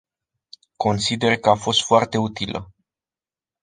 [0.77, 2.73] Consider că a fost foarte utilă.